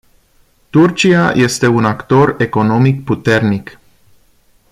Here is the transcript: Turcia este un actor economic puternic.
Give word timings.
Turcia 0.71 1.29
este 1.33 1.67
un 1.67 1.85
actor 1.85 2.35
economic 2.39 3.03
puternic. 3.05 3.79